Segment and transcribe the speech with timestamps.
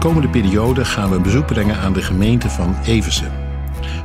[0.00, 3.32] komende periode gaan we een bezoek brengen aan de gemeente van Eversen.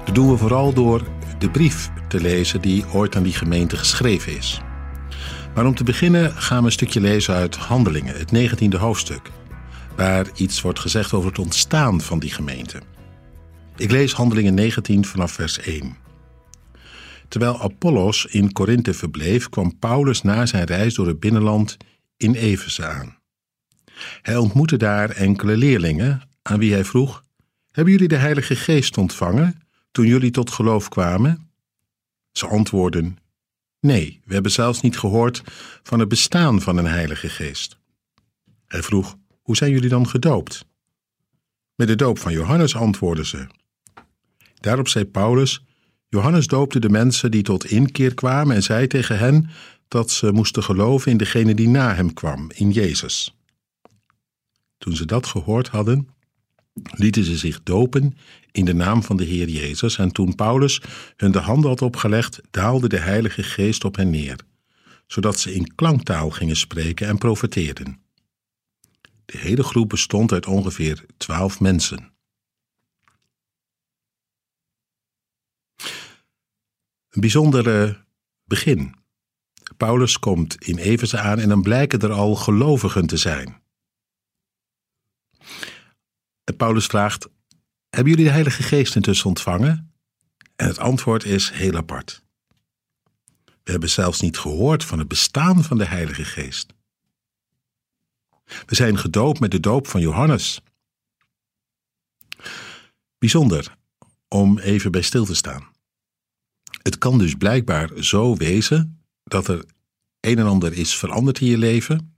[0.05, 1.01] Dat doen we vooral door
[1.37, 4.61] de brief te lezen die ooit aan die gemeente geschreven is.
[5.53, 9.31] Maar om te beginnen gaan we een stukje lezen uit Handelingen, het 19e hoofdstuk,
[9.95, 12.81] waar iets wordt gezegd over het ontstaan van die gemeente.
[13.75, 15.97] Ik lees Handelingen 19 vanaf vers 1.
[17.27, 21.77] Terwijl Apollos in Korinthe verbleef, kwam Paulus na zijn reis door het binnenland
[22.17, 23.23] in Efeze aan.
[24.21, 27.23] Hij ontmoette daar enkele leerlingen, aan wie hij vroeg:
[27.71, 31.49] Hebben jullie de Heilige Geest ontvangen toen jullie tot geloof kwamen?
[32.31, 33.17] Ze antwoordden:
[33.79, 35.41] Nee, we hebben zelfs niet gehoord
[35.83, 37.77] van het bestaan van een Heilige Geest.
[38.67, 40.65] Hij vroeg: Hoe zijn jullie dan gedoopt?
[41.75, 43.47] Met de doop van Johannes antwoordden ze.
[44.59, 45.63] Daarop zei Paulus:
[46.09, 49.49] Johannes doopte de mensen die tot inkeer kwamen en zei tegen hen
[49.87, 53.35] dat ze moesten geloven in degene die na hem kwam, in Jezus.
[54.85, 56.09] Toen ze dat gehoord hadden,
[56.73, 58.17] lieten ze zich dopen
[58.51, 59.97] in de naam van de Heer Jezus.
[59.97, 60.81] En toen Paulus
[61.15, 64.39] hun de handen had opgelegd, daalde de Heilige Geest op hen neer,
[65.07, 67.99] zodat ze in klanktaal gingen spreken en profeteerden.
[69.25, 72.11] De hele groep bestond uit ongeveer twaalf mensen.
[77.09, 78.05] Een bijzonder
[78.43, 78.95] begin.
[79.77, 83.63] Paulus komt in Efeze aan en dan blijken er al gelovigen te zijn.
[86.53, 87.27] Paulus vraagt:
[87.89, 89.93] Hebben jullie de Heilige Geest intussen ontvangen?
[90.55, 92.23] En het antwoord is heel apart.
[93.45, 96.73] We hebben zelfs niet gehoord van het bestaan van de Heilige Geest.
[98.65, 100.61] We zijn gedoopt met de doop van Johannes.
[103.17, 103.75] Bijzonder
[104.27, 105.67] om even bij stil te staan.
[106.81, 109.65] Het kan dus blijkbaar zo wezen dat er
[110.19, 112.14] een en ander is veranderd in je leven.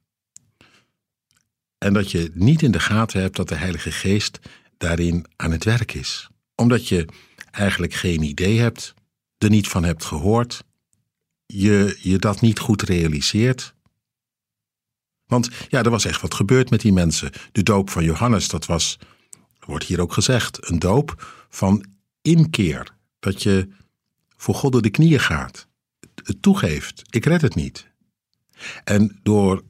[1.78, 4.40] En dat je niet in de gaten hebt dat de Heilige Geest
[4.78, 6.30] daarin aan het werk is.
[6.56, 7.08] Omdat je
[7.52, 8.94] eigenlijk geen idee hebt,
[9.38, 10.64] er niet van hebt gehoord,
[11.46, 13.76] je je dat niet goed realiseert.
[15.26, 17.32] Want ja, er was echt wat gebeurd met die mensen.
[17.52, 18.98] De doop van Johannes, dat was,
[19.60, 21.86] wordt hier ook gezegd, een doop van
[22.22, 22.96] inkeer.
[23.20, 23.70] Dat je
[24.36, 25.68] voor God door de knieën gaat.
[26.24, 27.88] Het toegeeft, ik red het niet.
[28.84, 29.64] En door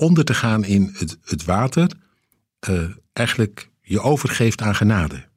[0.00, 1.90] onder te gaan in het, het water,
[2.68, 5.28] uh, eigenlijk je overgeeft aan genade.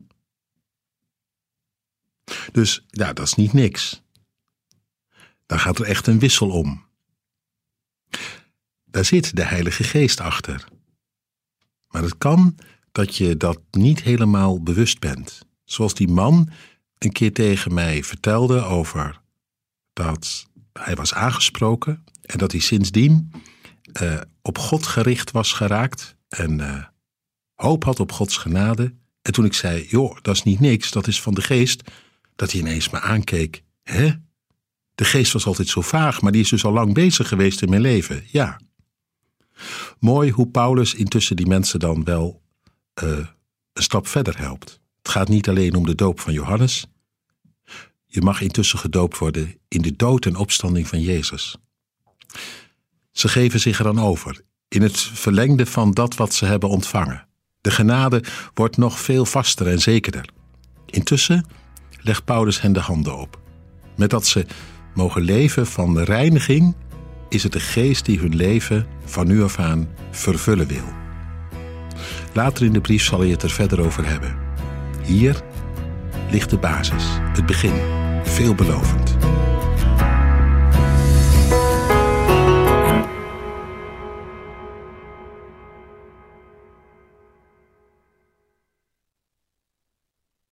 [2.52, 4.02] Dus ja, dat is niet niks.
[5.46, 6.86] Dan gaat er echt een wissel om.
[8.86, 10.66] Daar zit de Heilige Geest achter.
[11.88, 12.56] Maar het kan
[12.92, 15.46] dat je dat niet helemaal bewust bent.
[15.64, 16.50] Zoals die man
[16.98, 19.22] een keer tegen mij vertelde over
[19.94, 23.32] dat hij was aangesproken en dat hij sindsdien
[24.02, 26.84] uh, op God gericht was geraakt en uh,
[27.56, 28.94] hoop had op Gods genade.
[29.22, 31.92] En toen ik zei, joh, dat is niet niks, dat is van de geest,
[32.36, 33.64] dat hij ineens me aankeek.
[33.84, 34.12] Hè?
[34.96, 37.70] De geest was altijd zo vaag, maar die is dus al lang bezig geweest in
[37.70, 38.24] mijn leven.
[38.28, 38.60] Ja.
[40.00, 42.42] Mooi hoe Paulus intussen die mensen dan wel
[43.04, 43.10] uh,
[43.74, 44.82] een stap verder helpt.
[45.02, 46.86] Het gaat niet alleen om de doop van Johannes.
[48.06, 51.56] Je mag intussen gedoopt worden in de dood en opstanding van Jezus.
[53.22, 57.28] Ze geven zich er dan over, in het verlengde van dat wat ze hebben ontvangen.
[57.62, 58.24] De genade
[58.54, 60.26] wordt nog veel vaster en zekerder.
[60.86, 61.46] Intussen
[62.00, 63.40] legt Paulus hen de handen op.
[63.96, 64.46] Met dat ze
[64.94, 66.76] mogen leven van reiniging,
[67.30, 70.94] is het de geest die hun leven van nu af aan vervullen wil.
[72.34, 74.36] Later in de brief zal hij het er verder over hebben.
[75.04, 75.42] Hier
[76.32, 77.82] ligt de basis, het begin,
[78.24, 79.01] veelbelovend.